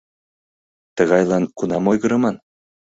[0.95, 2.35] Тыгайлан кунам ойгырыман?